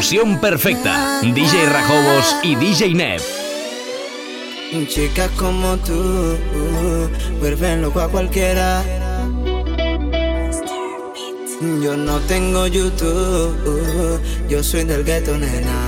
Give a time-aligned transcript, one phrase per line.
[0.00, 1.20] Fusión perfecta.
[1.20, 3.20] DJ Rajobos y DJ Nev.
[4.88, 6.38] Chicas como tú
[7.38, 8.82] vuelven loco a cualquiera.
[11.82, 14.18] Yo no tengo YouTube,
[14.48, 15.79] yo soy del gueto, nena.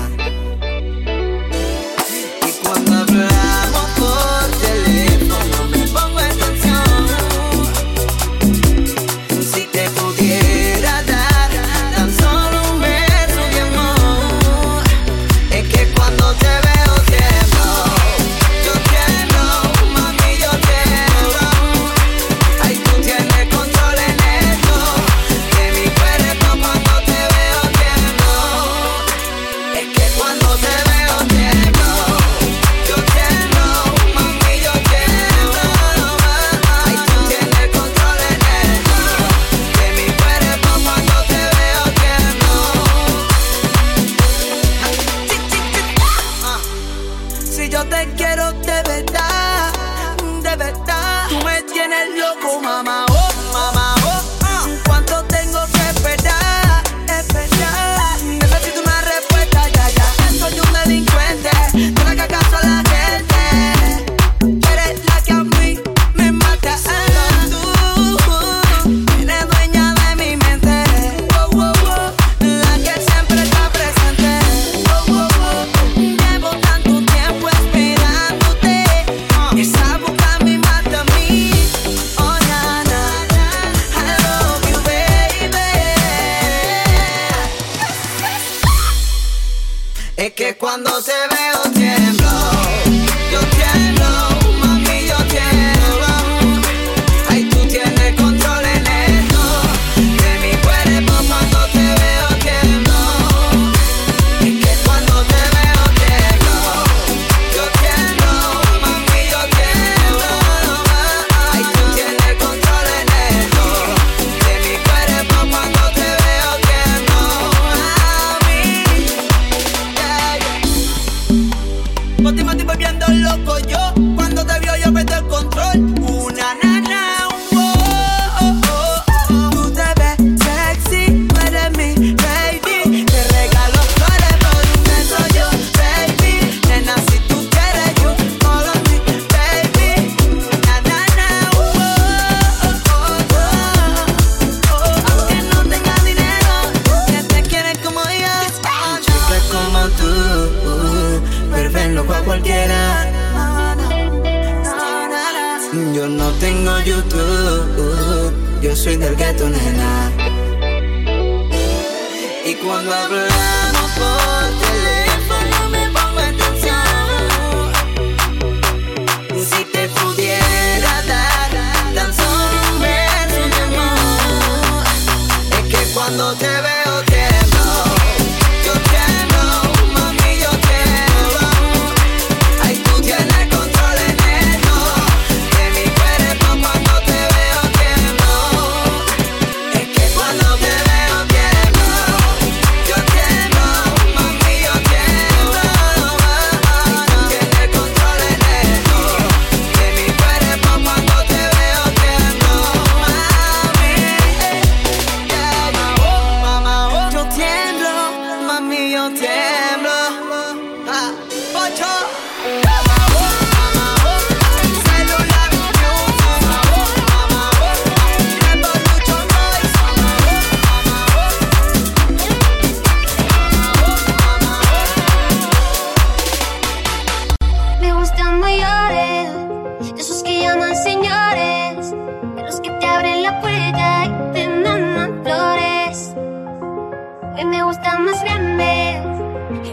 [237.43, 239.05] que me gustan más grandes.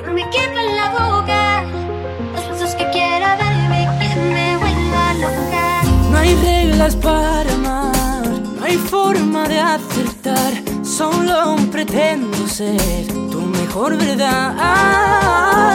[0.05, 1.63] No me quepa en la boca
[2.33, 5.83] los besos que quiera darme que me vuelva loca.
[6.11, 8.27] No hay reglas para amar,
[8.57, 10.51] no hay forma de acertar.
[10.83, 14.55] Solo pretendo ser tu mejor verdad.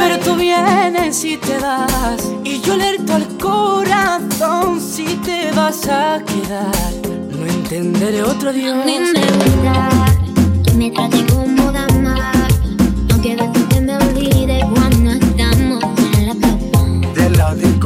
[0.00, 2.28] Pero tú vienes y te das.
[2.42, 6.92] Y yo alerto al corazón si te vas a quedar.
[7.30, 8.84] No entenderé otro Dios.
[8.84, 8.98] Ni
[10.76, 10.92] me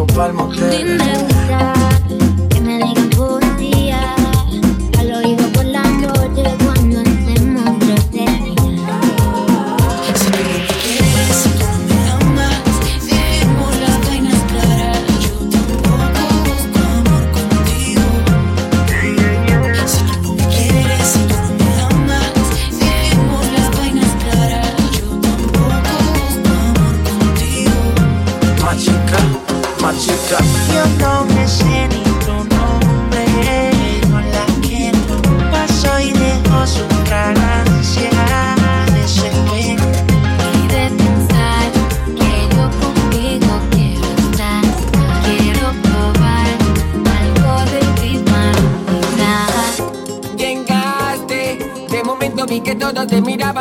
[0.06, 0.48] palmo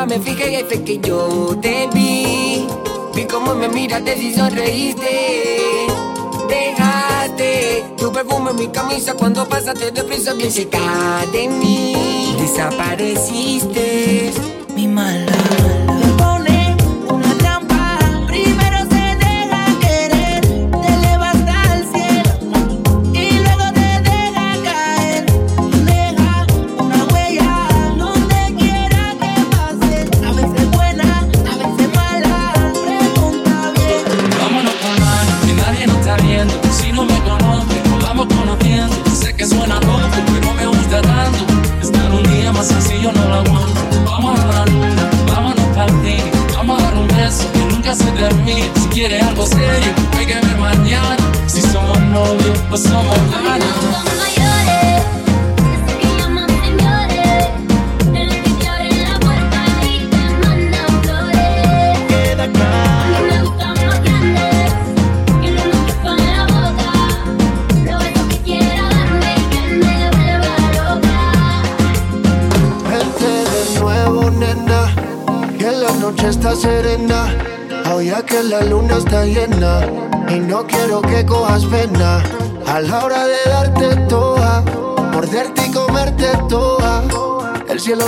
[0.06, 2.66] me fijé y fue que yo te vi.
[3.14, 5.86] Vi cómo me miraste y sonreíste.
[6.48, 12.36] Dejaste tu perfume en mi camisa cuando pasaste deprisa bien cerca de mí.
[12.38, 14.27] Desapareciste.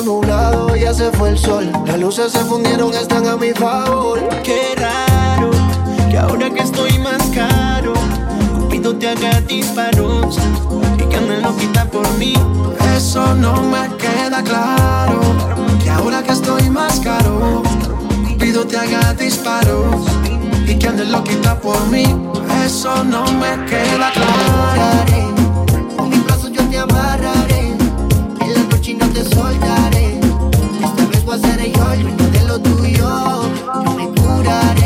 [0.03, 1.71] nublado, ya se fue el sol.
[1.87, 4.21] Las luces se fundieron, están a mi favor.
[4.43, 5.51] Qué raro,
[6.11, 7.95] que ahora que estoy más caro,
[8.55, 10.39] Cupido te haga disparos
[10.99, 12.35] y que me lo quita por mí.
[12.97, 15.21] Eso no me queda claro,
[15.83, 17.63] que ahora que estoy más caro,
[18.29, 20.07] Cupido te haga disparos
[20.67, 22.05] y que me lo quita por mí.
[22.65, 25.30] Eso no me queda claro.
[31.41, 33.43] seré yo, el dueño de lo tuyo.
[33.85, 34.80] Yo me curaré.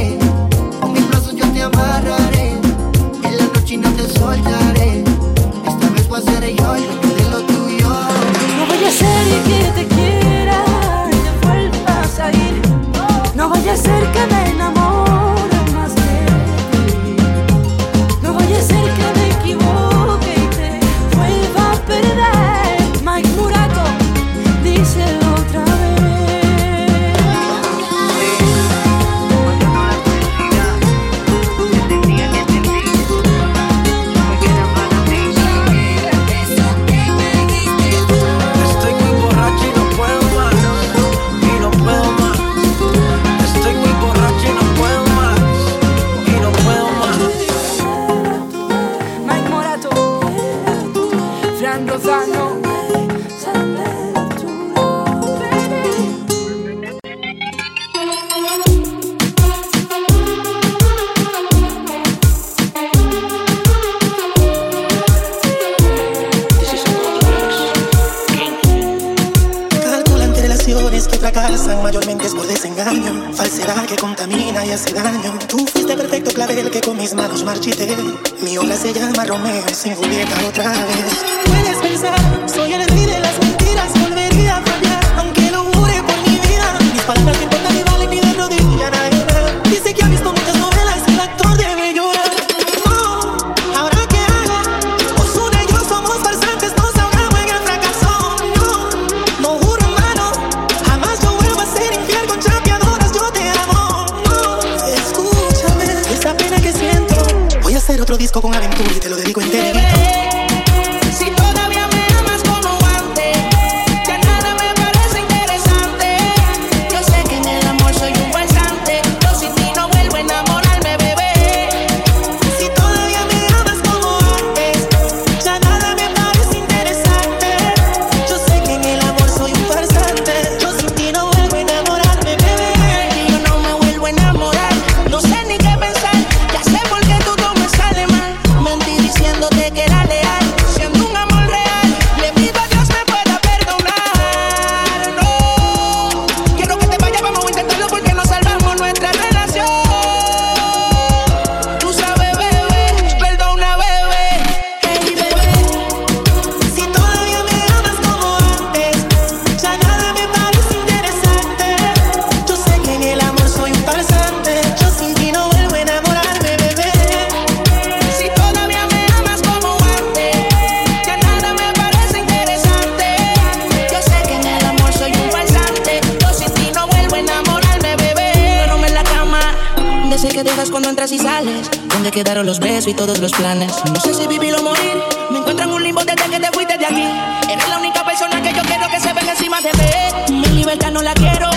[180.71, 181.71] Cuando entras y sales?
[181.91, 183.73] ¿Dónde quedaron los besos y todos los planes?
[183.93, 184.97] No sé si vivir o morir.
[185.31, 187.05] Me encuentro en un limbo desde que te fuiste de aquí.
[187.49, 190.41] Eres la única persona que yo quiero que se venga encima de mí.
[190.41, 191.51] Mi libertad no la quiero,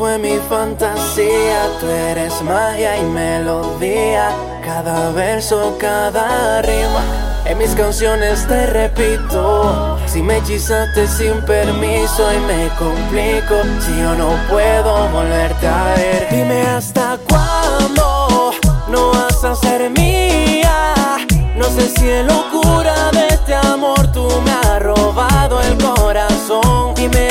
[0.00, 1.68] fue mi fantasía.
[1.78, 4.30] Tú eres magia y melodía,
[4.64, 7.02] cada verso, cada rima.
[7.44, 14.14] En mis canciones te repito, si me hechizaste sin permiso y me complico, si yo
[14.14, 16.28] no puedo volverte a ver.
[16.30, 18.52] Dime hasta cuándo
[18.88, 20.94] no vas a ser mía.
[21.56, 26.94] No sé si es locura de este amor, tú me has robado el corazón.
[26.94, 27.29] Dime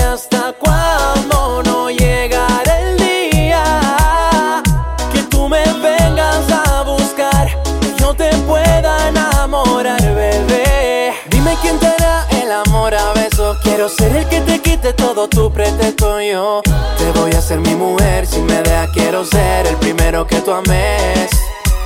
[13.79, 16.19] Quiero ser el que te quite todo tu pretexto.
[16.19, 16.61] Yo
[16.97, 18.89] te voy a ser mi mujer si me dejas.
[18.89, 21.29] Quiero ser el primero que tú ames.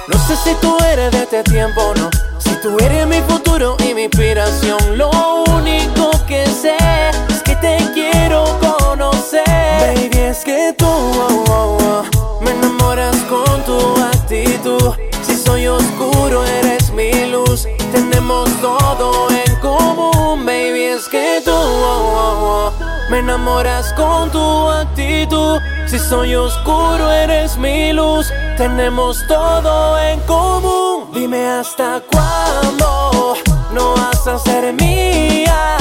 [0.08, 2.10] No sé si tú eres de este tiempo o no.
[2.40, 4.98] Si tú eres mi futuro y mi inspiración.
[4.98, 5.12] Lo
[5.56, 6.76] único que sé
[23.14, 25.62] me enamoras con tu actitud.
[25.86, 28.34] Si soy oscuro, eres mi luz.
[28.58, 31.12] Tenemos todo en común.
[31.14, 33.36] Dime hasta cuándo
[33.72, 35.78] no vas a ser mía.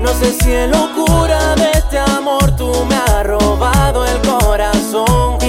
[0.00, 5.43] No sé si es locura de este amor, tú me has robado el corazón.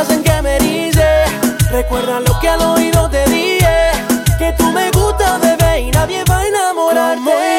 [0.00, 1.24] Hacen que me erice.
[1.70, 3.90] Recuerda lo que al oído te dije,
[4.38, 7.58] que tú me gustas, bebé, y nadie va a enamorarte.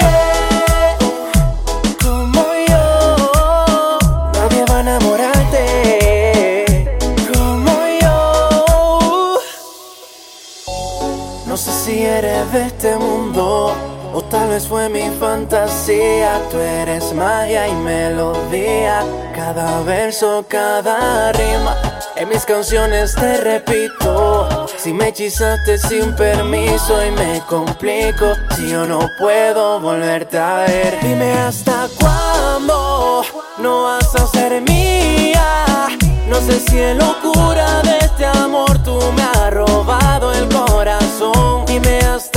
[2.04, 4.00] Como yo,
[4.34, 5.64] nadie va a enamorarte.
[7.32, 9.40] Como yo.
[11.46, 13.76] No sé si eres de este mundo
[14.14, 16.42] o tal vez fue mi fantasía.
[16.50, 21.91] Tú eres magia y melodía, cada verso, cada rima.
[22.32, 29.00] Mis canciones te repito, si me hechizaste sin permiso y me complico, si yo no
[29.20, 30.98] puedo volverte a ver.
[31.02, 33.26] Dime hasta cuándo
[33.58, 35.90] no vas a ser mía.
[36.30, 41.66] No sé si es locura de este amor, tú me has robado el corazón.
[41.66, 42.31] Dime hasta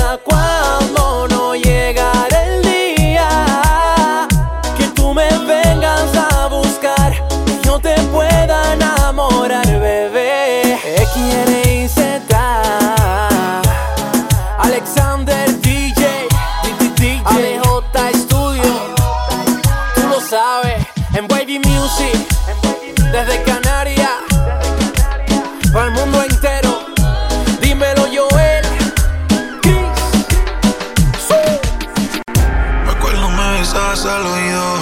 [34.07, 34.77] al oído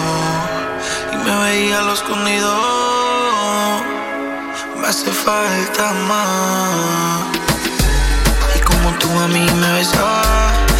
[1.12, 2.52] y me veía a lo escondido.
[4.80, 7.22] Me hace falta más.
[8.56, 10.71] Y como tú a mí me besabas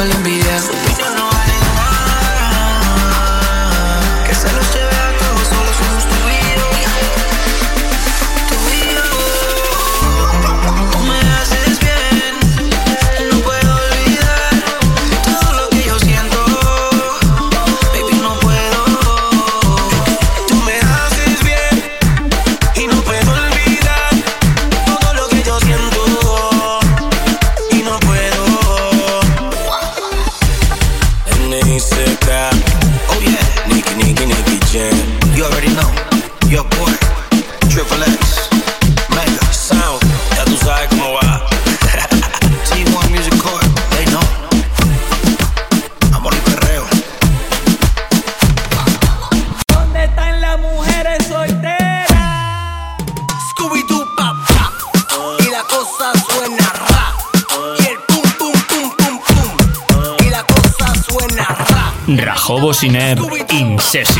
[0.00, 0.39] tengo el
[62.82, 63.20] Incessant.
[63.52, 64.19] in.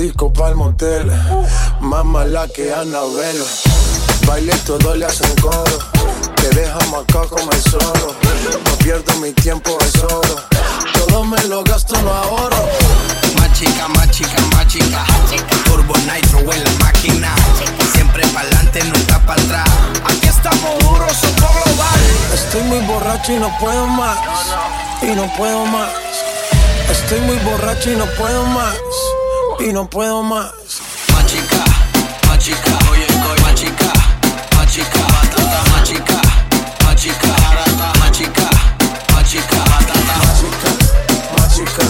[0.00, 1.06] disco pa'l motel.
[1.80, 3.38] Más mala que Anabel.
[4.26, 5.78] Baile todo le hacen coro.
[6.36, 8.14] Te dejamos acá como el solo.
[8.64, 10.36] No pierdo mi tiempo, es oro.
[10.94, 12.64] Todo me lo gasto, no ahorro.
[13.38, 15.04] Más chica, más chica, más chica.
[15.64, 17.34] Turbo Nitro en la máquina.
[17.92, 19.68] Siempre pa'lante, nunca para atrás.
[20.04, 22.00] Aquí estamos duros, somos global.
[22.32, 24.18] Estoy muy borracho y no puedo más.
[25.02, 25.90] Y no puedo más.
[26.90, 28.76] Estoy muy borracho y no puedo más
[29.62, 30.52] y no puedo más.
[31.12, 31.64] Machica,
[32.28, 33.92] machica, oye, oye, machica,
[34.56, 36.20] machica, batata, machica,
[36.84, 38.48] machica, barata, machica,
[39.14, 40.70] machica, batata, machica,
[41.36, 41.84] machica,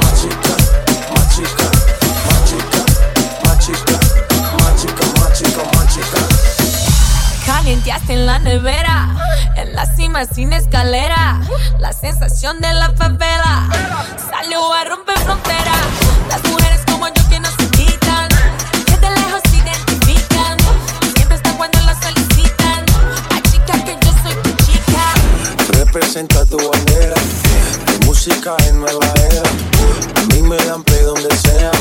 [0.00, 0.54] machica,
[1.10, 1.66] machica,
[2.26, 2.78] machica,
[3.44, 3.96] machica,
[4.58, 6.20] machica, machica, machica.
[7.46, 9.08] Calienteaste en la nevera,
[9.56, 11.40] en la cima sin escalera,
[11.78, 13.68] la sensación de la favela
[14.30, 15.86] salió a romper fronteras.
[16.28, 16.80] Las mujeres
[25.92, 27.14] representa tu bandera.
[27.86, 29.42] Tu música es nueva era.
[30.20, 31.72] A mí me dan play donde sea.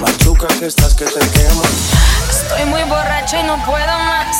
[0.00, 1.62] Machuca que estás que te quema.
[2.30, 4.36] Estoy muy borracho y no puedo más.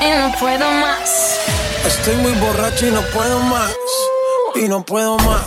[0.00, 1.38] Y no puedo más.
[1.86, 3.72] Estoy muy borracho y no puedo más.
[4.56, 5.42] Y no puedo más.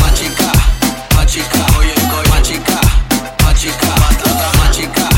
[0.00, 0.52] Machica,
[1.14, 2.80] machica, oye, oye, machica,
[3.44, 5.08] machica, matata, machica,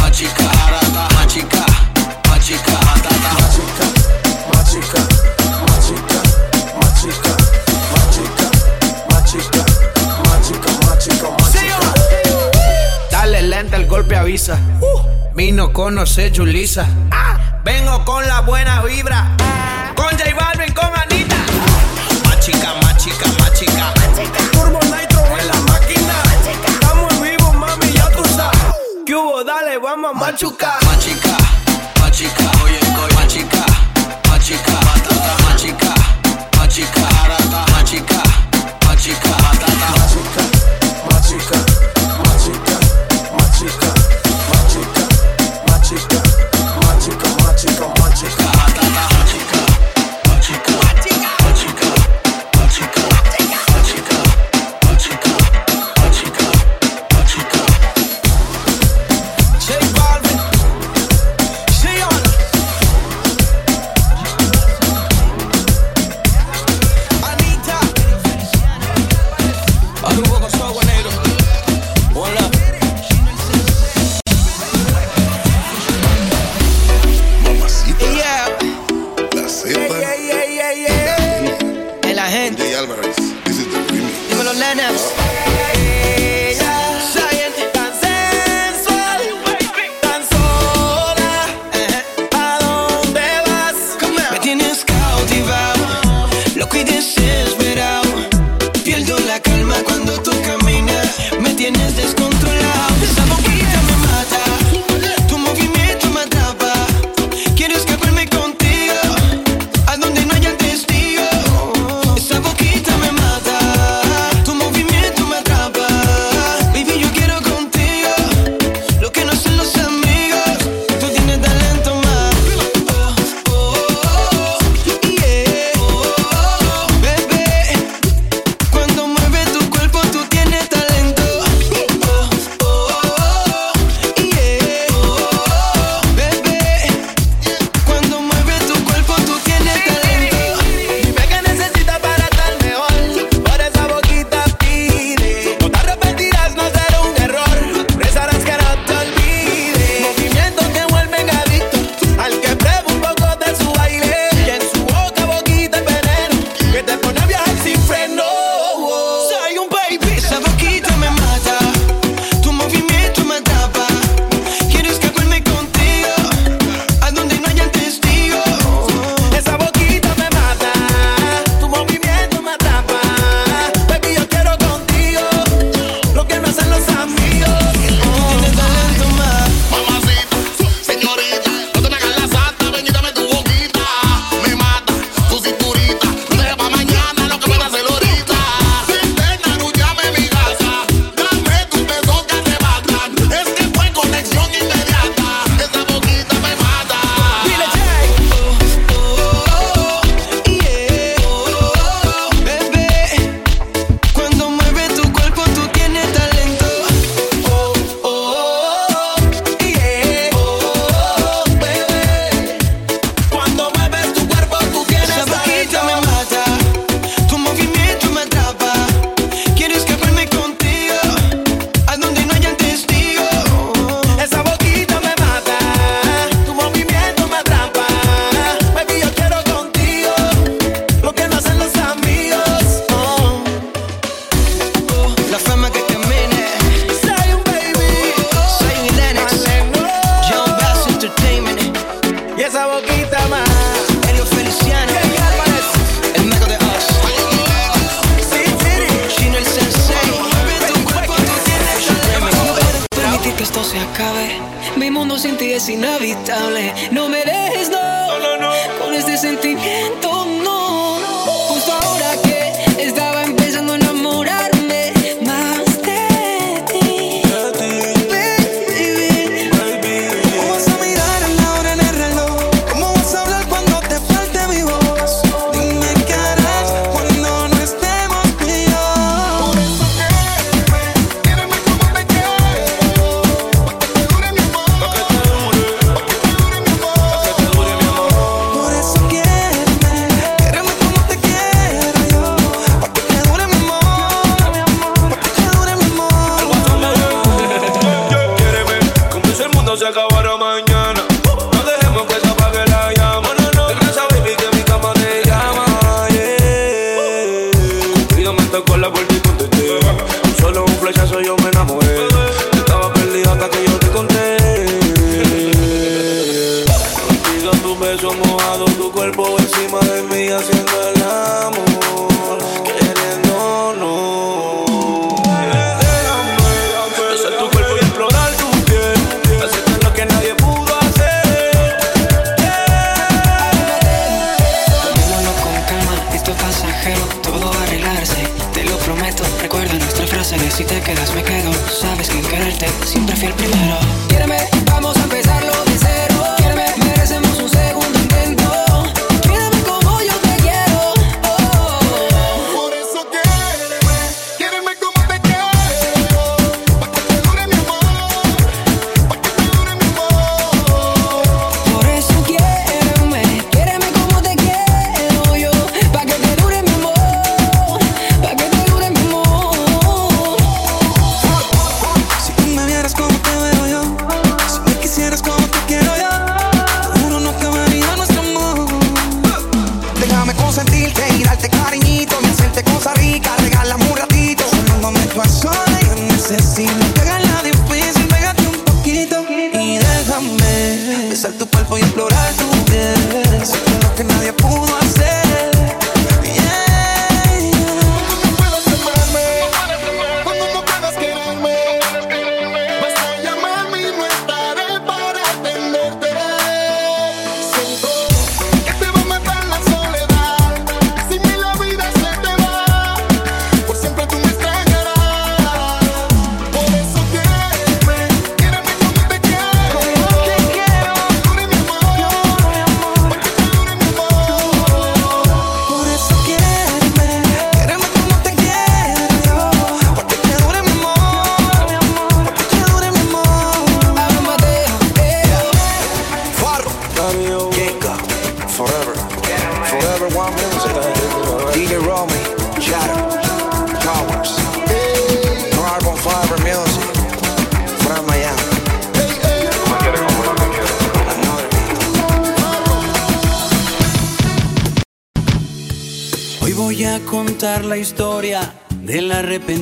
[0.00, 1.66] machica, arata, machica,
[2.28, 3.86] machica, matata, machica,
[4.54, 4.98] machica.
[5.00, 5.69] machica.
[9.30, 9.64] chica,
[10.24, 10.48] más
[10.98, 11.54] chica, más.
[13.12, 14.58] Dale lenta, el golpe avisa.
[15.34, 16.86] Vino, conoce, Julisa.
[17.64, 19.36] Vengo con la buena vibra.
[19.94, 21.36] Con J Balvin, con Anita.
[22.24, 23.94] Machica, machica, machica.
[24.50, 26.14] Turbo Nitro en la máquina.
[26.66, 28.58] Estamos vivos, mami, ya tú sabes.
[29.06, 29.44] ¿Qué hubo?
[29.44, 30.79] Dale, vamos a machucar.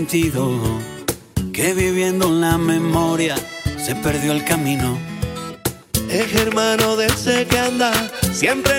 [0.08, 0.58] sentido
[1.52, 3.36] que viviendo en la memoria
[3.76, 4.96] se perdió el camino.
[6.08, 7.92] Es hermano de ese que anda
[8.32, 8.77] siempre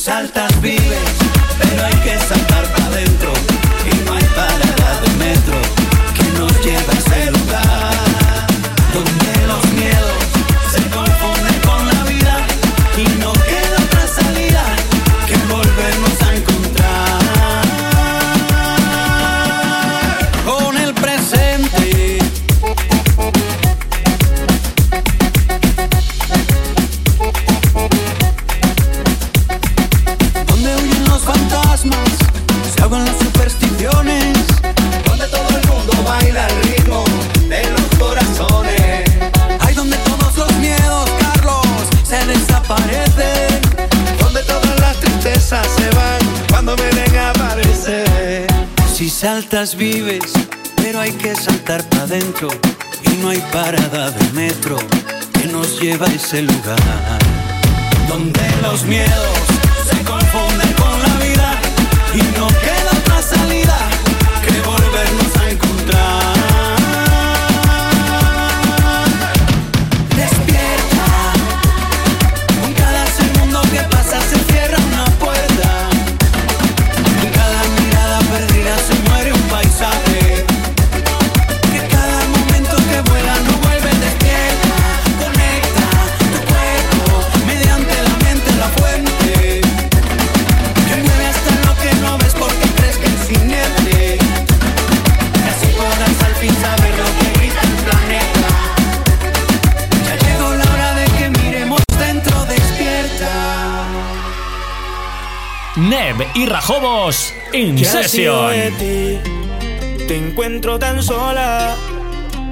[0.00, 0.98] saltas vives,
[1.58, 2.79] pero hay que saltar
[49.76, 50.32] vives,
[50.76, 52.48] pero hay que saltar para adentro.
[53.02, 54.78] Y no hay parada de metro
[55.32, 56.78] que nos lleva a ese lugar
[58.08, 59.59] donde los miedos
[106.80, 107.34] Lobos
[110.08, 111.76] Te encuentro tan sola.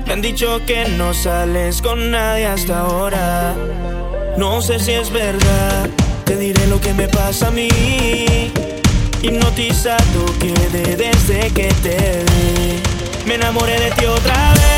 [0.06, 3.54] Me han dicho que no sales con nadie hasta ahora.
[4.36, 5.88] No sé si es verdad.
[6.24, 7.68] Te diré lo que me pasa a mí.
[9.22, 13.26] Hipnotizado quedé desde que te vi.
[13.26, 14.77] Me enamoré de ti otra vez.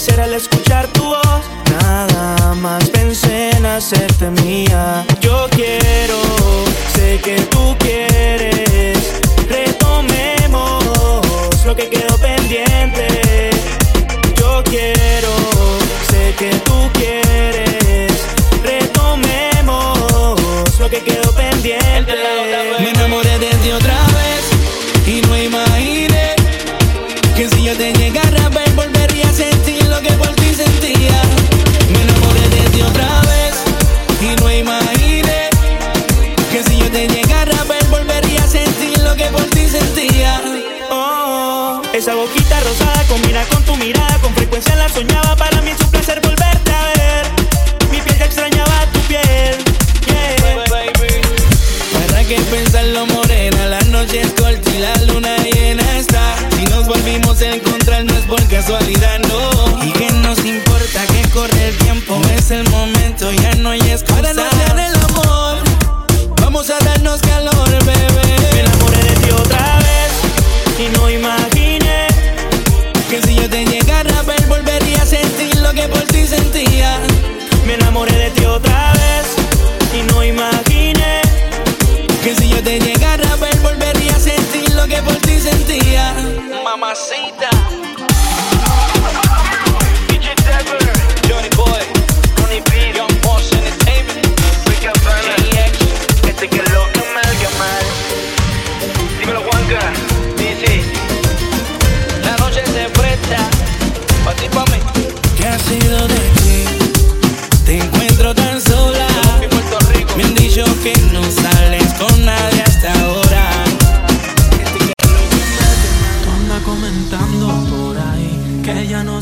[0.00, 0.59] será la excusa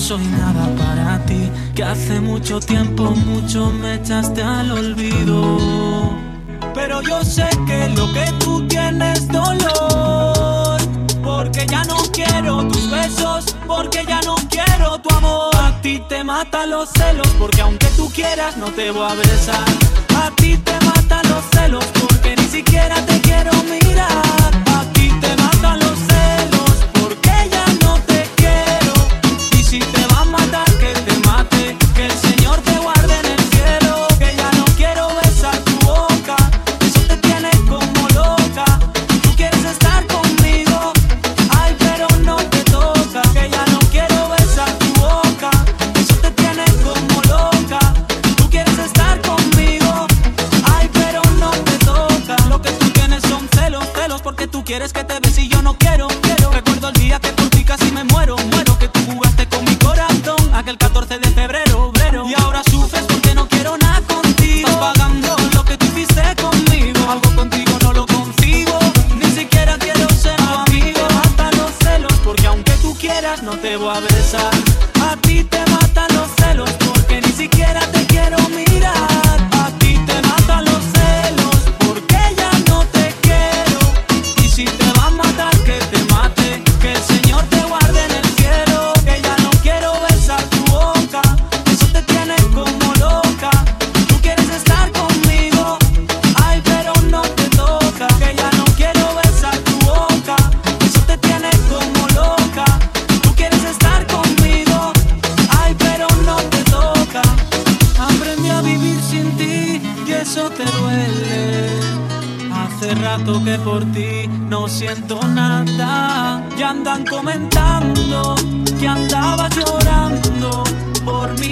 [0.09, 5.59] soy nada para ti, que hace mucho tiempo mucho me echaste al olvido.
[6.73, 10.81] Pero yo sé que lo que tú tienes dolor,
[11.23, 15.55] porque ya no quiero tus besos, porque ya no quiero tu amor.
[15.57, 19.69] A ti te matan los celos, porque aunque tú quieras no te voy a besar.
[20.17, 24.28] A ti te matan los celos, porque ni siquiera te quiero mirar.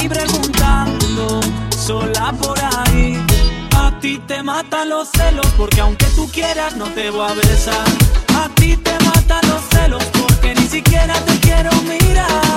[0.09, 1.40] preguntando,
[1.76, 3.18] sola por ahí.
[3.76, 7.86] A ti te matan los celos, porque aunque tú quieras, no te voy a besar.
[8.34, 12.55] A ti te matan los celos, porque ni siquiera te quiero mirar.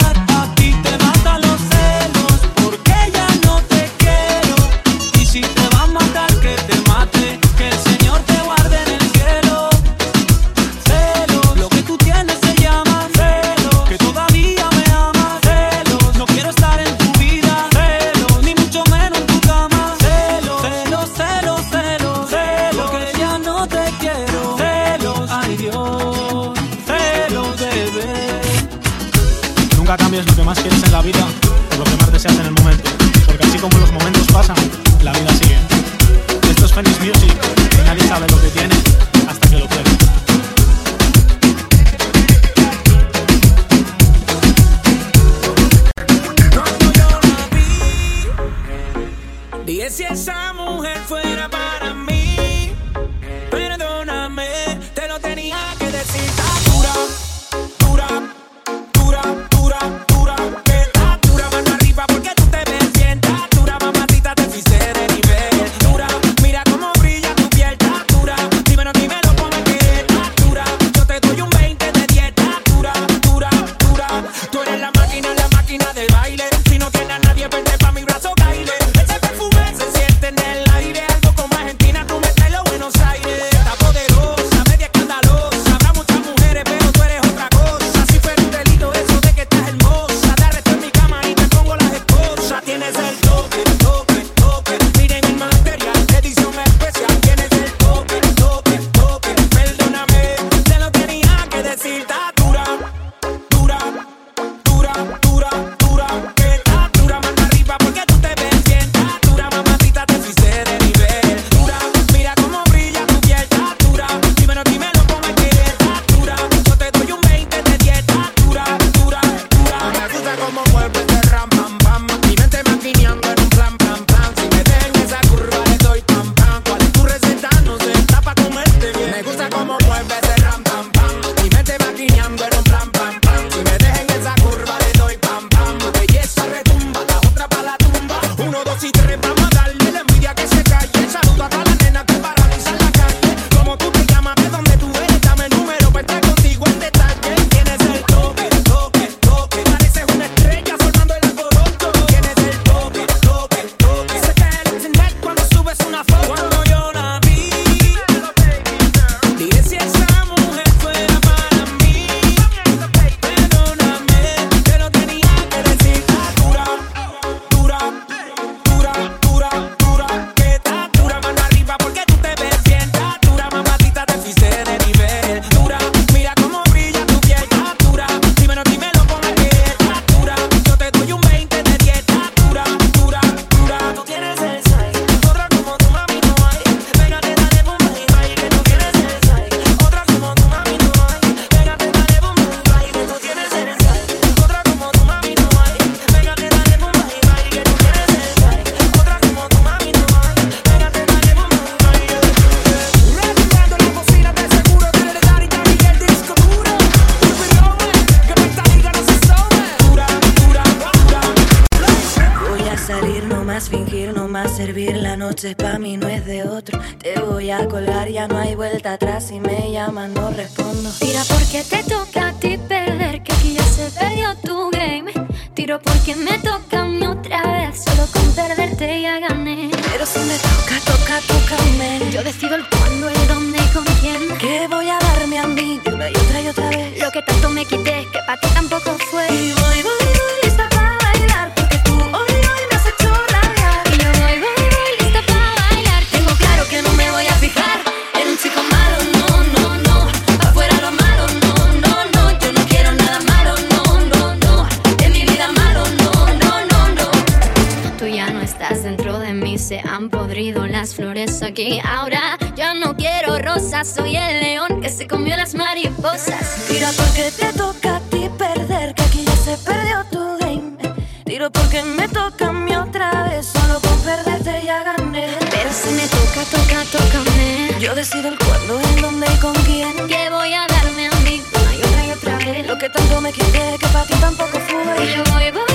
[260.95, 262.37] flores aquí ahora.
[262.55, 266.65] Ya no quiero rosas, soy el león que se comió las mariposas.
[266.67, 270.77] Tira porque te toca a ti perder, que aquí ya se perdió tu game.
[271.25, 275.37] Tiro porque me toca a mí otra vez, solo con perderte ya gané.
[275.51, 277.75] Pero si me toca, toca, tócame.
[277.79, 279.95] Yo decido el cuándo, en dónde y con quién.
[280.07, 282.67] Que voy a darme a mí una y otra y otra vez.
[282.67, 285.05] Lo que tanto me quité, que para ti tampoco fue.
[285.05, 285.68] Y yo voy, voy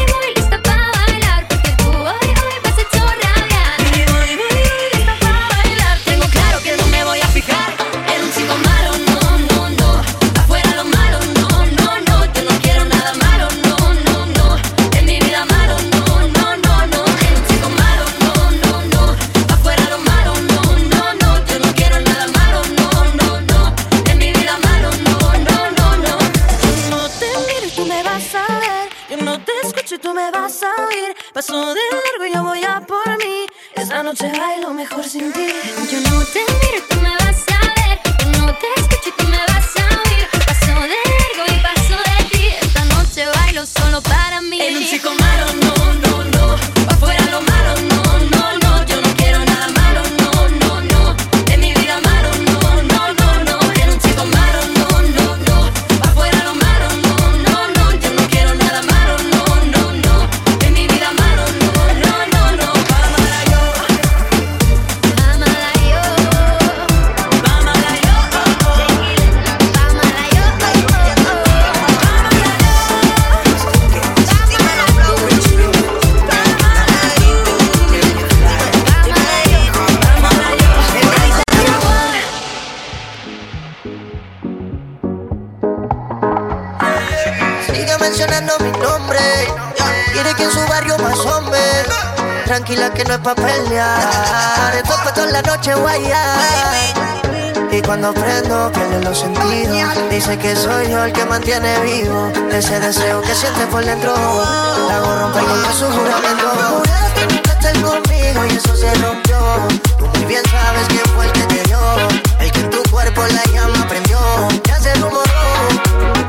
[92.94, 93.98] Que no es pa' pelear.
[94.68, 96.38] Haremos pa' toda la noche guayar.
[97.72, 100.10] Y cuando prendo, pierde los sentidos.
[100.10, 104.14] Dice que soy yo el que mantiene vivo ese deseo que siente por dentro.
[104.88, 106.50] La hago romper con su juramento.
[106.68, 109.38] Juraste que conmigo y eso se rompió.
[109.98, 111.78] Tú muy bien sabes quién fue el que te dio.
[112.38, 114.18] El que en tu cuerpo la llama prendió.
[114.68, 115.24] Ya se rumoró.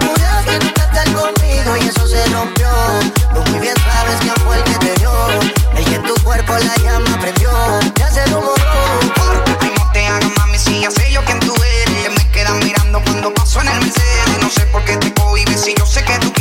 [0.02, 0.75] Juraste
[1.78, 2.68] y eso se rompió.
[3.34, 5.12] Tú muy bien sabes quién fue el que te dio.
[5.76, 7.50] El que en tu cuerpo la llama prendió.
[7.96, 8.56] Ya se lo borró.
[9.62, 11.54] Ay, no te hagas mami, si ya sé yo quién tú
[11.84, 12.10] eres.
[12.18, 14.42] Me quedas mirando cuando paso en el Mercedes.
[14.42, 16.32] No sé por qué te cohibes si yo sé que tú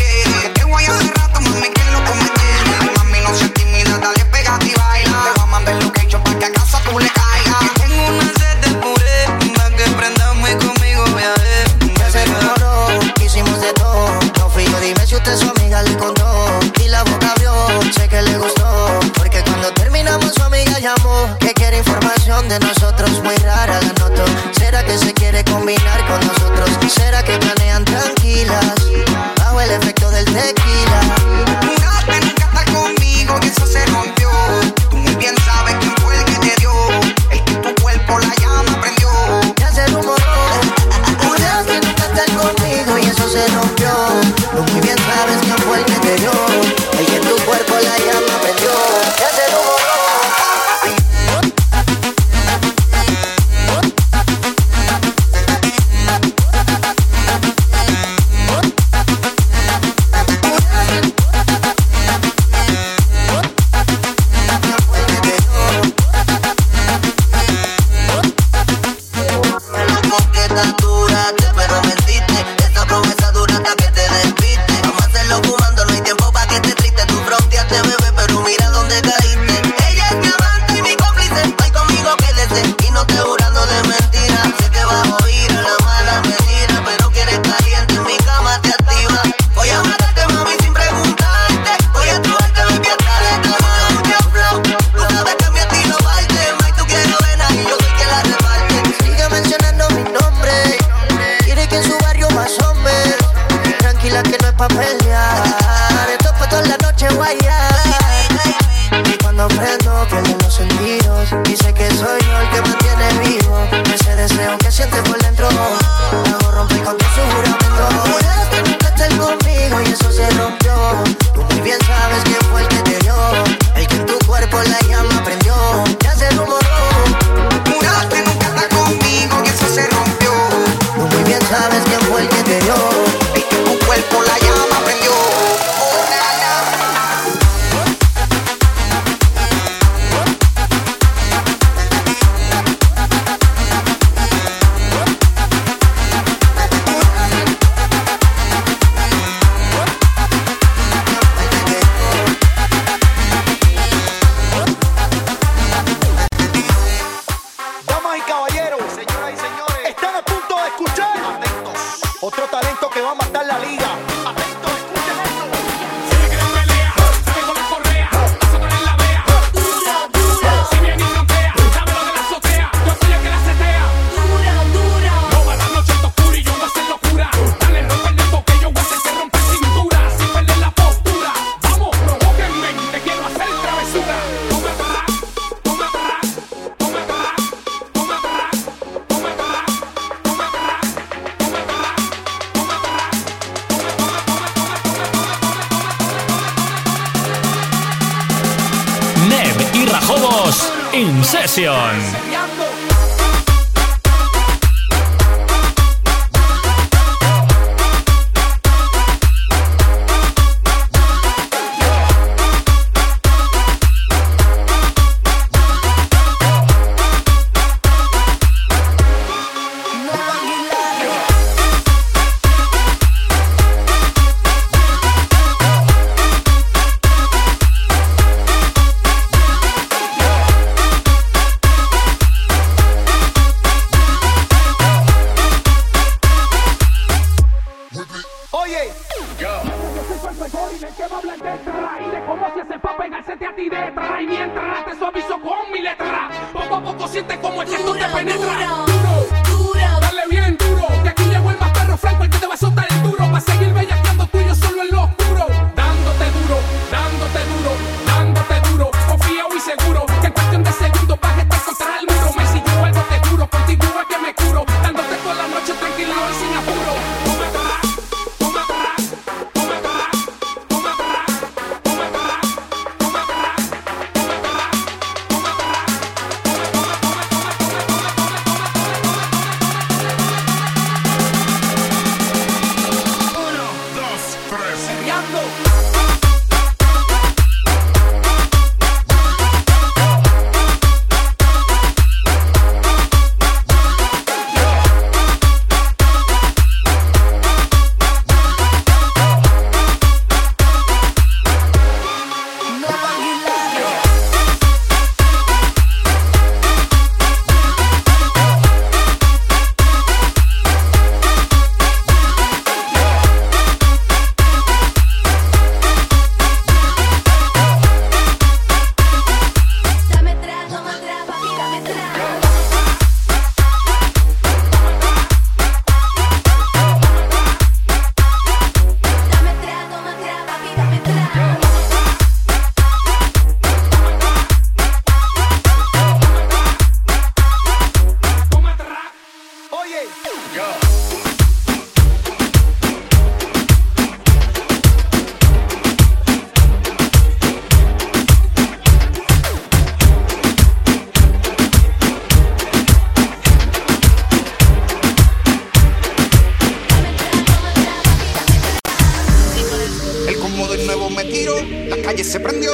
[362.25, 362.73] se prendió.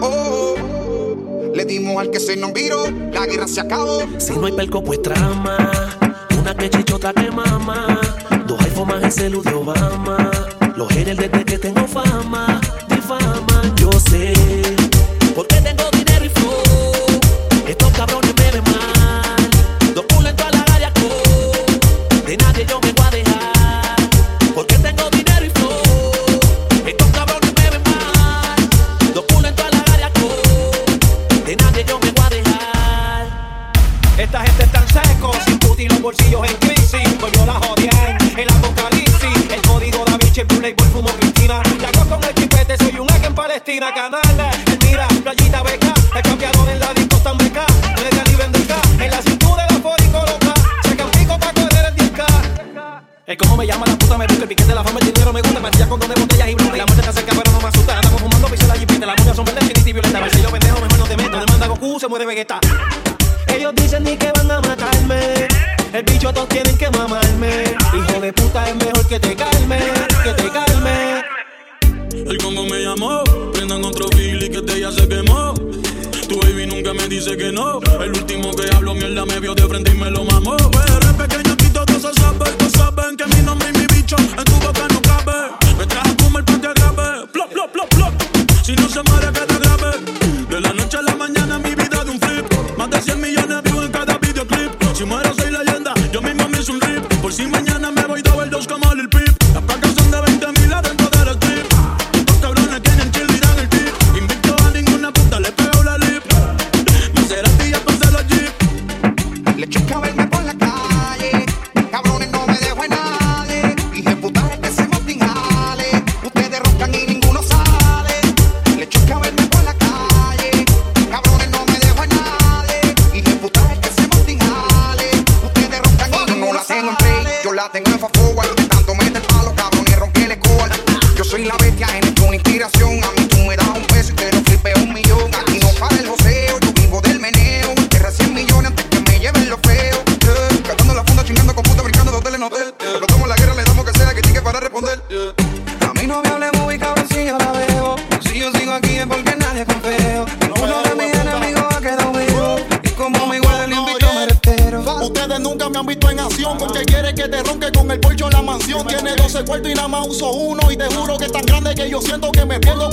[0.00, 0.54] Oh.
[1.54, 2.84] Le dimos al que se nos viró.
[3.12, 4.02] La guerra se acabó.
[4.18, 5.70] Si no hay pelco, pues trama.
[6.38, 8.00] Una que chicho, otra que mama.
[8.46, 10.30] Dos iPhone más el celu de Obama.
[10.76, 12.60] Los haters desde que tengo fama.
[12.88, 14.32] Difama, yo sé.
[15.34, 16.11] Porque tengo dinero.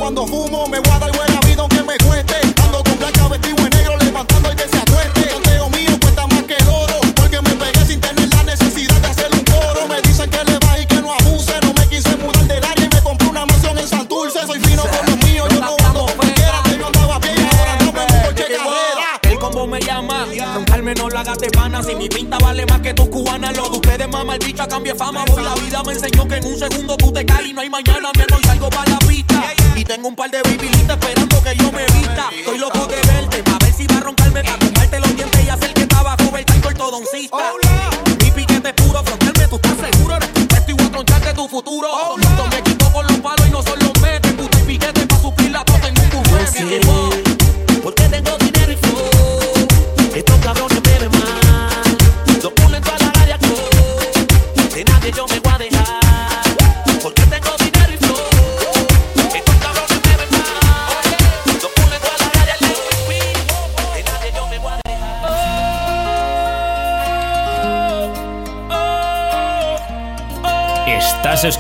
[0.10, 0.89] cuando fumo me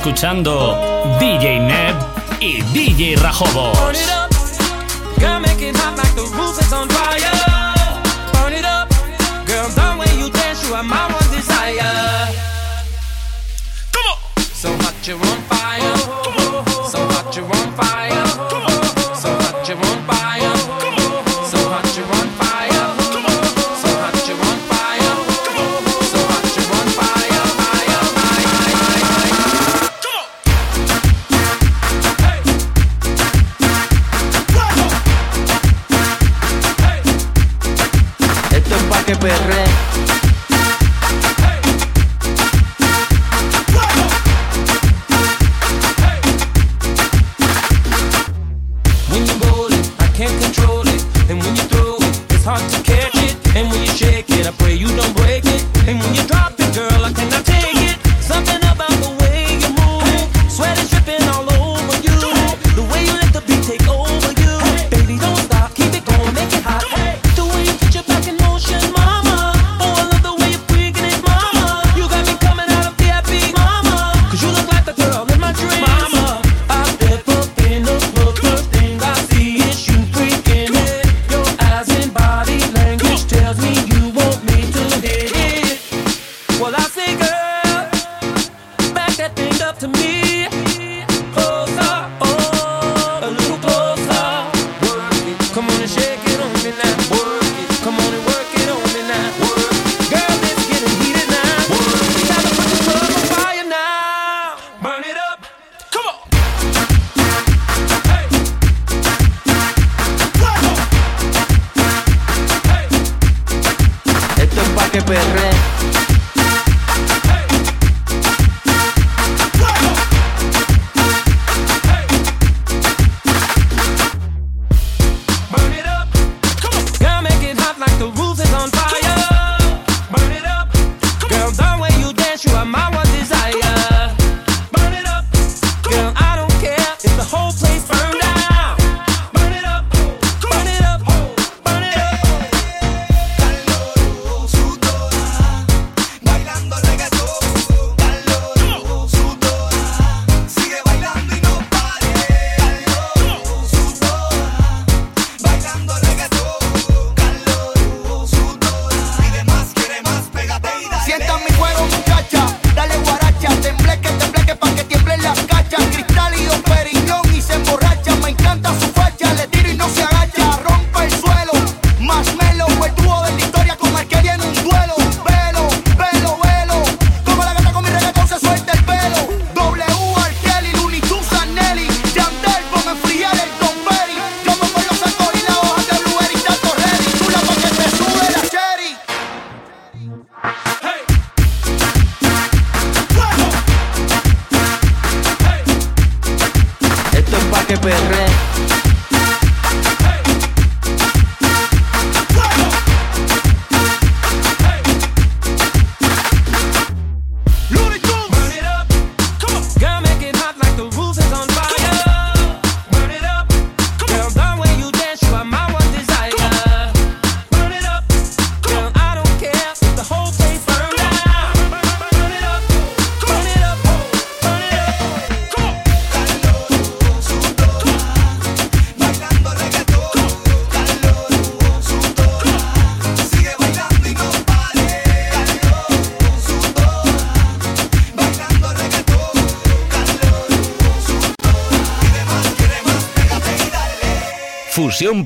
[0.10, 0.76] escuchando
[1.20, 1.95] DJ Neb
[2.39, 3.78] y DJ Rajobos.
[14.51, 14.70] So
[15.47, 15.99] fire.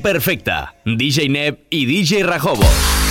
[0.04, 0.74] Perfecta.
[0.84, 3.03] DJ Neb y DJ Rajobo.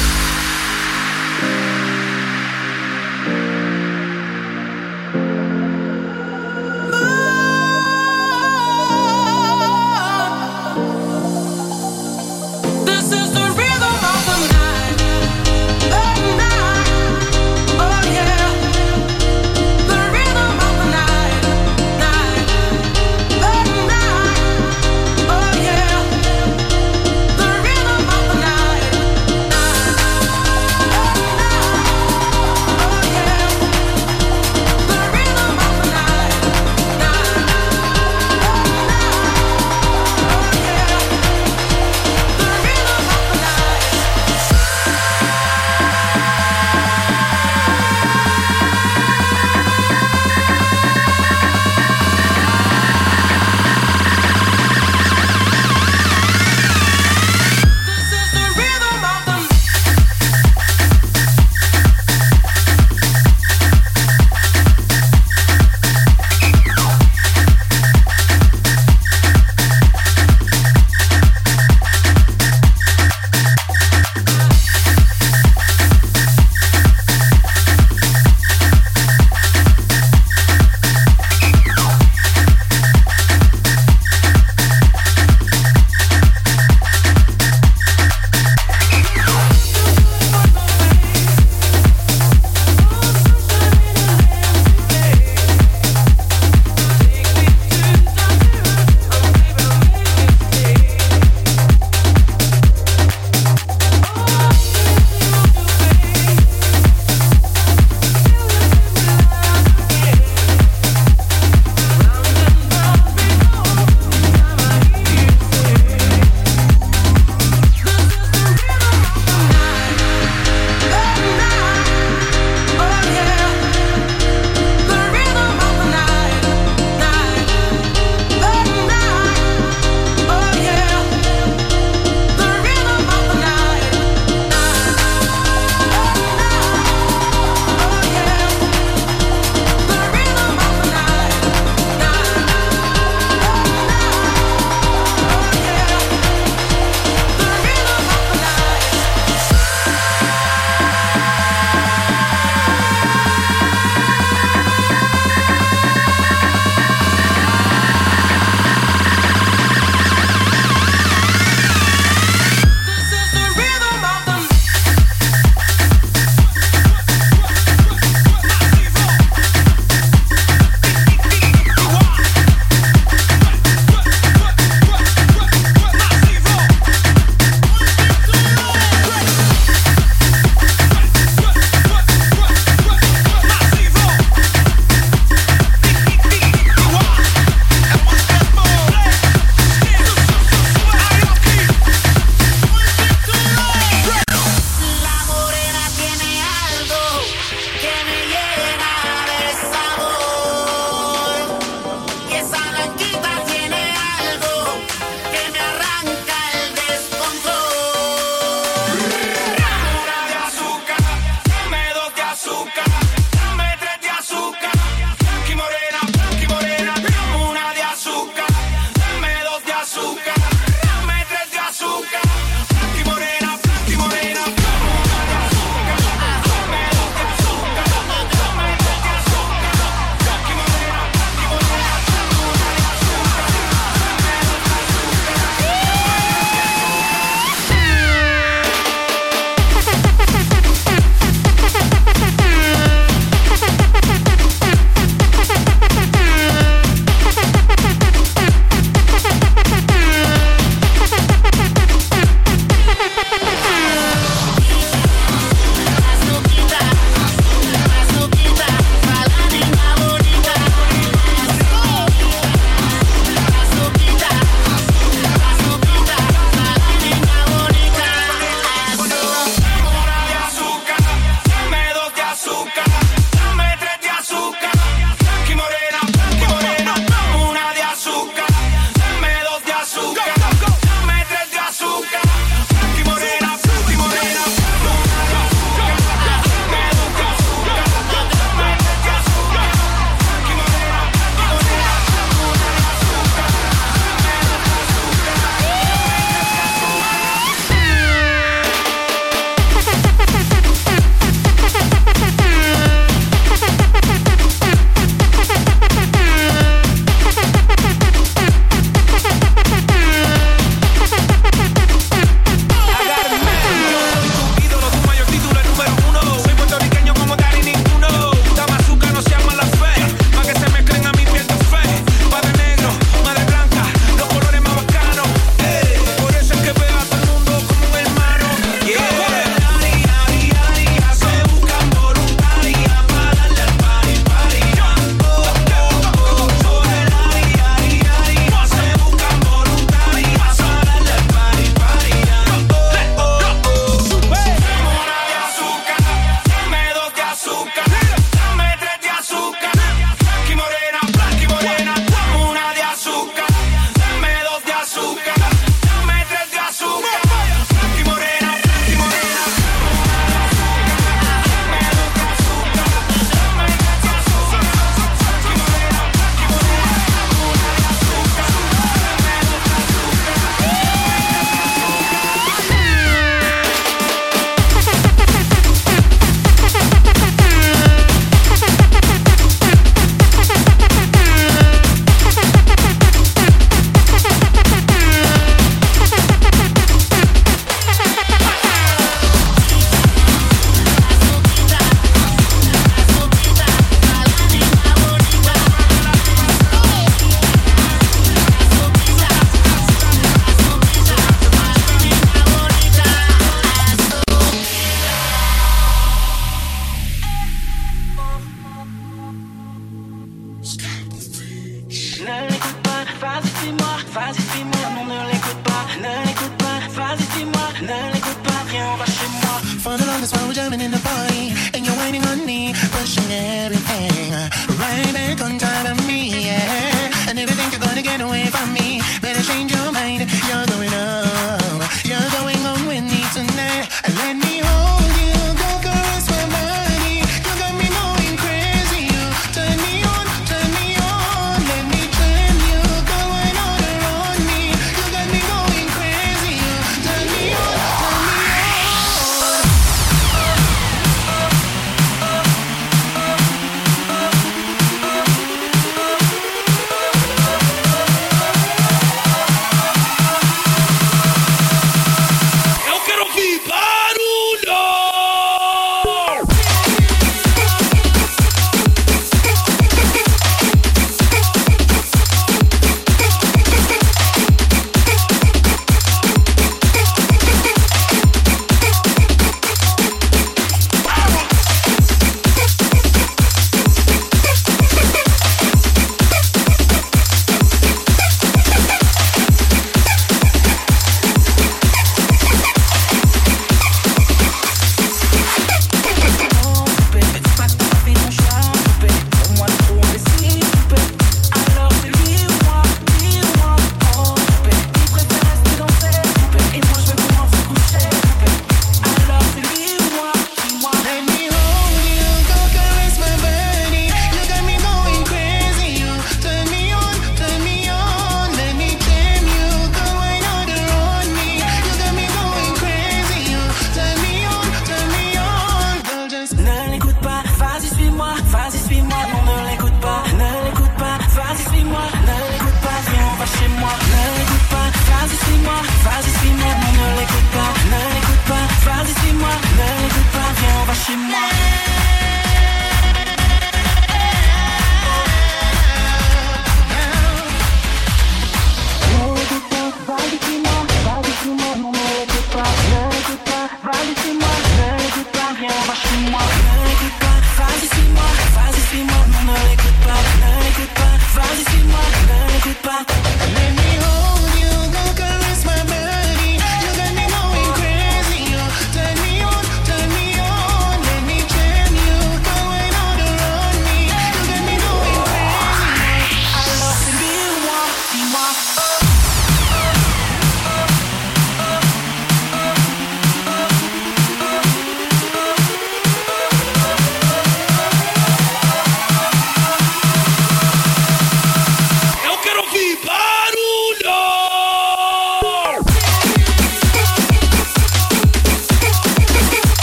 [419.84, 421.32] fun along, this why we're jamming in the party.